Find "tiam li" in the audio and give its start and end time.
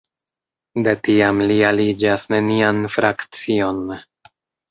1.07-1.57